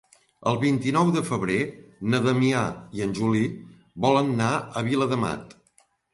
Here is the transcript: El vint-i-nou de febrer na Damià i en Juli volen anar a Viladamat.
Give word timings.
El 0.51 0.55
vint-i-nou 0.61 1.11
de 1.17 1.21
febrer 1.27 1.57
na 2.13 2.21
Damià 2.23 2.63
i 3.01 3.05
en 3.07 3.15
Juli 3.21 3.43
volen 4.09 4.35
anar 4.39 4.51
a 4.61 4.85
Viladamat. 4.91 5.57